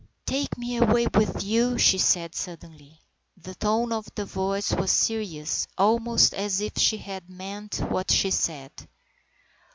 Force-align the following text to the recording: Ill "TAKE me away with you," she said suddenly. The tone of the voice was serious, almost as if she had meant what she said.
Ill 0.01 0.07
"TAKE 0.25 0.57
me 0.57 0.77
away 0.77 1.05
with 1.13 1.43
you," 1.43 1.77
she 1.77 1.99
said 1.99 2.33
suddenly. 2.33 2.99
The 3.37 3.53
tone 3.53 3.91
of 3.93 4.07
the 4.15 4.25
voice 4.25 4.71
was 4.71 4.89
serious, 4.91 5.67
almost 5.77 6.33
as 6.33 6.59
if 6.59 6.75
she 6.75 6.97
had 6.97 7.29
meant 7.29 7.75
what 7.87 8.09
she 8.09 8.31
said. 8.31 8.71